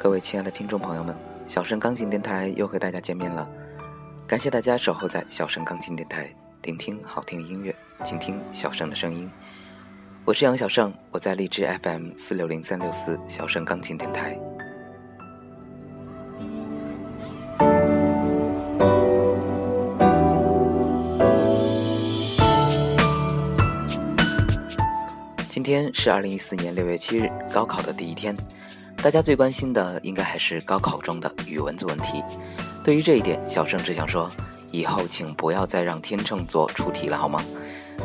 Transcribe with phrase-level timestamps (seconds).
[0.00, 1.12] 各位亲爱的听众朋友们，
[1.48, 3.50] 小盛钢琴电台又和大家见面了。
[4.28, 6.32] 感谢大家守候在小盛钢琴电台，
[6.62, 7.74] 聆听好听的音乐，
[8.04, 9.28] 倾听小盛的声音。
[10.24, 14.38] 我是杨小盛，我在荔枝 FM 四六零三六四小盛钢琴电台。
[25.48, 28.36] 今天是二零一四年六月七日，高考的第一天。
[29.00, 32.22] 大家最关心的应该还是高考中的语文作文题。
[32.82, 34.28] 对于这一点，小盛只想说，
[34.72, 37.40] 以后请不要再让天秤座出题了，好吗？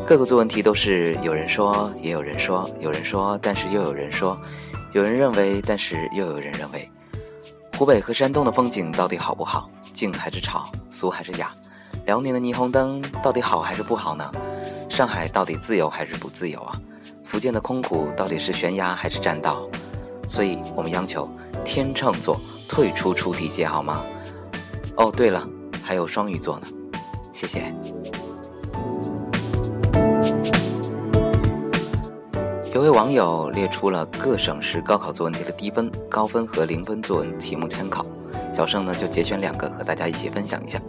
[0.05, 4.39] 各个作文题都是有人说，也有人说，有人说，但是又有人说，
[4.91, 6.87] 有人认为，但是又有人认为。
[7.75, 9.67] 湖北和山东的风景到底好不好？
[9.93, 10.69] 静还是吵？
[10.91, 11.51] 俗还是雅？
[12.05, 14.31] 辽宁的霓虹灯到底好还是不好呢？
[14.89, 16.79] 上海到底自由还是不自由啊？
[17.25, 19.67] 福建的空谷到底是悬崖还是栈道？
[20.27, 21.29] 所以我们央求
[21.63, 24.03] 天秤座退出出题界好吗？
[24.97, 25.41] 哦，对了，
[25.83, 26.67] 还有双鱼座呢，
[27.31, 27.73] 谢谢。
[32.73, 38.03] 有位网友列出了各省市高考作文题的低分、高分和零分作文题目参考，
[38.53, 40.81] 小盛呢就节选两个和大家一起分享一下。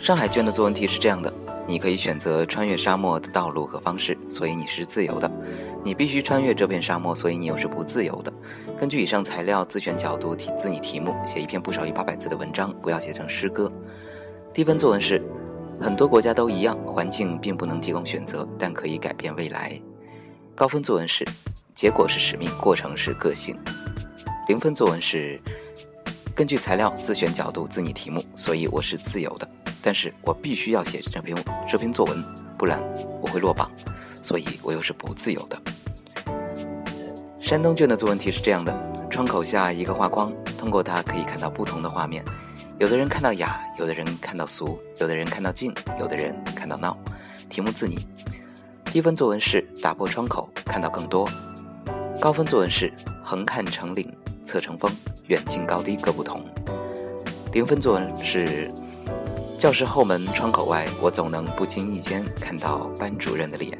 [0.00, 1.32] 上海卷的作文题是这样的。
[1.68, 5.28] 你可以选择穿越沙漠的道路和方式，所以你是自由的。
[5.86, 8.32] 你必须穿越这片沙漠，所以你又是不自由的。
[8.76, 13.72] 根据以上材料自选角度题自拟题目，写一篇不少于八百字的文章，不要写成诗歌。
[14.52, 15.22] 低分作文是：
[15.80, 19.80] 很多国家都一样，环境并不能提供选择，但可以改变未来。
[20.56, 21.24] 高分作文是：
[21.72, 23.56] 结果是使命，过程是个性。
[24.48, 25.40] 零分作文是：
[26.34, 29.48] 根据材料自选角度自拟题目，所以我是自由的。
[29.80, 32.20] 但是我必须要写这篇这篇作文，
[32.58, 32.82] 不然
[33.22, 33.70] 我会落榜，
[34.20, 35.56] 所以我又是不自由的。
[37.46, 38.76] 山东卷的作文题是这样的：
[39.08, 42.24] 窗口下一个画框，通过它可以看到不同的画面，
[42.80, 46.98] 有的人看到雅，有的人看到俗，有的人看到静，有的人看到闹。
[47.48, 48.04] 题目自拟。
[48.86, 51.24] 低分作文是打破窗口，看到更多。
[52.20, 52.92] 高分作文是
[53.22, 54.12] 横看成岭
[54.44, 54.90] 侧成峰，
[55.28, 56.44] 远近高低各不同。
[57.52, 58.68] 零分作文是。
[59.56, 63.78] 教室后门窗口外，我总能不经意间看到班主任的脸。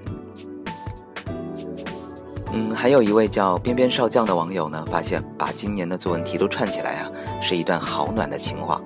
[2.56, 7.10] 嗯，还有一位叫边边少将的网友呢，发现把今年的作文题都串起来啊，
[7.42, 8.80] 是一段好暖的情话。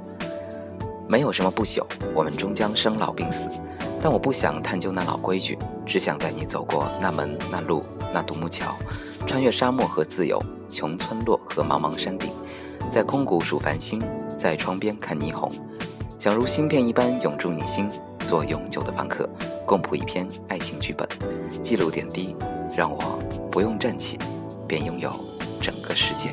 [1.08, 3.48] 没有什么不朽，我们终将生老病死，
[4.02, 8.74] 但我不想探究那老规矩，只想带你走过那门那路那独木桥，
[9.24, 12.28] 穿越沙漠和自由，穷村落和茫茫山顶，
[12.90, 14.02] 在空谷数繁星，
[14.36, 15.48] 在窗边看霓虹。
[16.18, 17.88] 想如芯片一般永驻你心，
[18.26, 19.30] 做永久的访客，
[19.64, 21.08] 共谱一篇爱情剧本，
[21.62, 22.34] 记录点滴，
[22.80, 22.98] 让我
[23.52, 24.18] 不用站起，
[24.66, 25.10] 便拥有
[25.60, 26.30] 整个世界。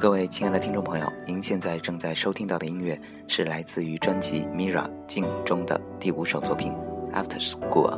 [0.00, 2.98] 各位亲爱的听众朋友，您现在正在收听到的音乐
[3.28, 6.72] 是来自于专辑《Mira 镜》中的第五首作品
[7.14, 7.90] 《After School》。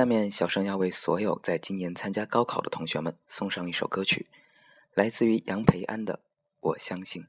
[0.00, 4.30] 下面小生要为所有在今年参加高考的同学们送上一首歌曲，
[4.94, 6.14] 来自于杨培安的
[6.60, 7.22] 《我相信》。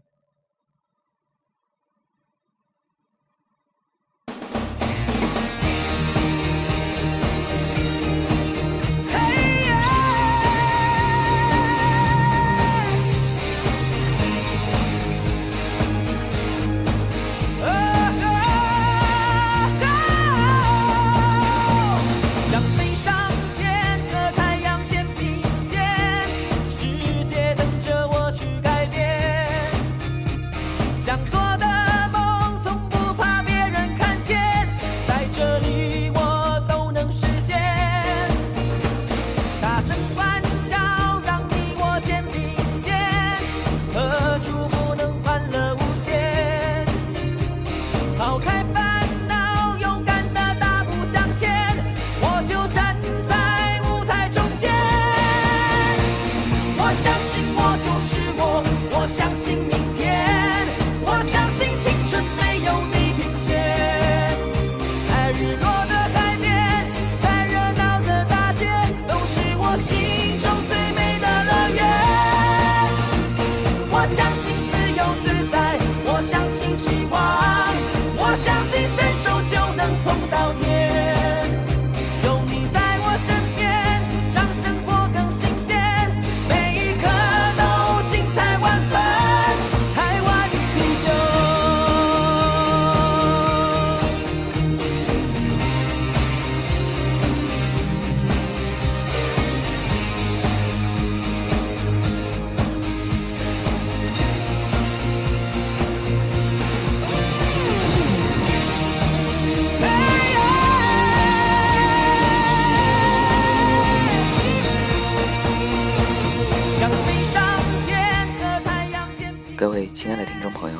[120.02, 120.80] 亲爱的听众朋友，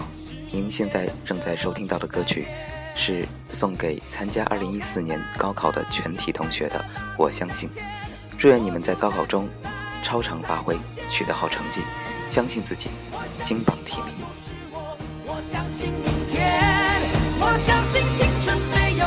[0.52, 2.48] 您现在正在收听到的歌曲，
[2.96, 6.80] 是送给参加2014年高考的全体同学的
[7.20, 7.70] 《我相信》。
[8.40, 9.48] 祝愿你们在高考中
[10.02, 10.76] 超常发挥，
[11.12, 11.82] 取得好成绩，
[12.32, 12.90] 相信自己，
[13.44, 14.26] 金榜题名。
[15.28, 16.60] 我相信明天，
[17.40, 19.06] 我相信青春没有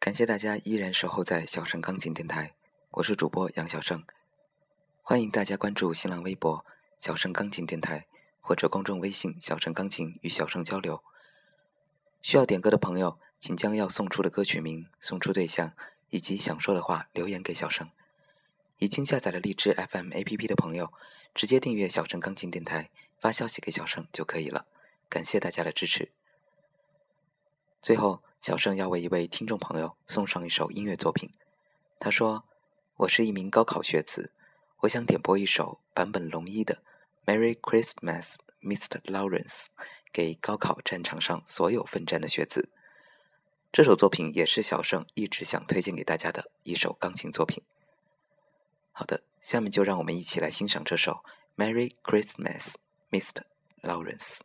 [0.00, 2.54] 感谢大家依然守候在小盛钢琴电台，
[2.92, 4.04] 我是主播杨小盛，
[5.02, 6.64] 欢迎大家关注新浪微博
[7.00, 8.06] “小盛钢琴电台”
[8.40, 11.02] 或者公众微信“小盛钢琴”与小盛交流。
[12.22, 15.72] 需要点歌的朋友，请将要送出的歌曲名、送出对象
[16.10, 17.90] 以及想说的话留言给小盛。
[18.78, 20.92] 已经下载了荔枝 FM APP 的朋友，
[21.34, 24.64] 直接订阅小盛钢琴电台，发消息给小盛就可以了。
[25.08, 26.12] 感谢大家的支持。
[27.82, 31.30] 最后，小盛要为一位听众朋友送上一首音乐作品。
[31.98, 32.44] 他说
[32.98, 34.32] ：“我是一名高考学子，
[34.80, 36.80] 我想点播一首坂本龙一的
[37.30, 39.00] 《Merry Christmas, Mr.
[39.02, 39.44] Lawrence》，
[40.12, 42.70] 给高考战场上所有奋战的学子。
[43.72, 47.62] 这首作品也是小盛一直想推荐给大家的一首钢琴作品。
[48.92, 51.24] 好的，下面就让我们一起来欣赏这首
[51.62, 52.74] 《Merry Christmas,
[53.10, 53.42] Mr.
[53.82, 54.38] Lawrence》。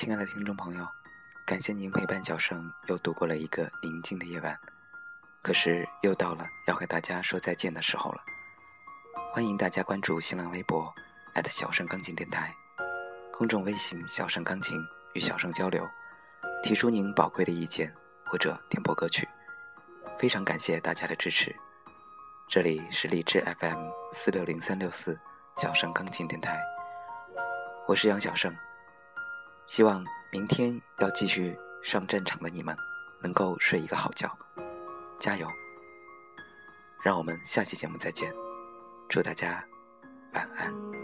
[0.00, 0.88] 亲爱的听众朋友，
[1.44, 4.58] 感谢您陪伴小盛又度过了一个宁静的夜晚。
[5.42, 8.22] 可是又到了要和大家说再见的时候了。
[9.30, 10.90] 欢迎大家关注新浪微博
[11.50, 12.50] 小盛钢琴电台，
[13.30, 15.86] 公众微信小盛钢琴与小盛交流，
[16.62, 19.28] 提出您宝贵的意见或者点播歌曲。
[20.18, 21.54] 非常感谢大家的支持。
[22.48, 25.20] 这里是荔枝 FM 四六零三六四
[25.58, 26.58] 小盛钢琴电台，
[27.86, 28.50] 我是杨小盛。
[29.70, 32.76] 希望明天要继续上战场的你们，
[33.22, 34.28] 能够睡一个好觉。
[35.20, 35.46] 加油！
[37.04, 38.34] 让我们下期节目再见，
[39.08, 39.64] 祝大家
[40.32, 40.99] 晚安。